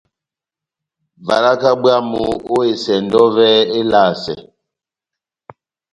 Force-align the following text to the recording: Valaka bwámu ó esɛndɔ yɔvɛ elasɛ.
Valaka 1.27 1.69
bwámu 1.81 2.21
ó 2.53 2.57
esɛndɔ 2.71 3.19
yɔvɛ 3.25 3.47
elasɛ. 3.79 4.35